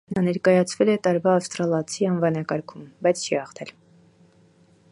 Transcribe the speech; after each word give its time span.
Նա 0.17 0.21
ներկայացվել 0.27 0.89
է 0.93 0.95
տարվա 1.07 1.35
ավստրալացի 1.41 2.07
անվանակարգում, 2.13 2.87
բայց 3.07 3.25
չի 3.27 3.39
հաղթել։ 3.41 3.75